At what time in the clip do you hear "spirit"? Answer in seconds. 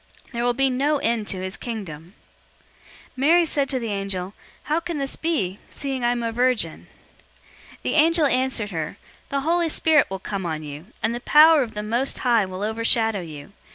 9.69-10.07